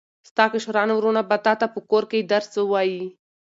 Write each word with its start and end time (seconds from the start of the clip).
ستا 0.29 0.45
کشران 0.53 0.89
وروڼه 0.93 1.21
به 1.29 1.37
تاته 1.45 1.67
په 1.73 1.79
کور 1.89 2.03
کې 2.11 2.27
درس 2.31 2.51
ووایي. 2.57 3.05